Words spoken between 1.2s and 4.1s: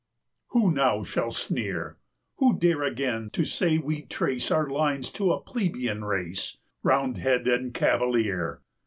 sneer? Who dare again to say we